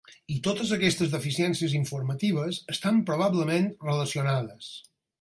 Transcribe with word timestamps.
I 0.35 0.37
totes 0.45 0.71
aquestes 0.77 1.11
deficiències 1.11 1.77
informatives 1.81 2.59
estan 2.77 3.01
probablement 3.13 3.73
relacionades. 3.89 4.77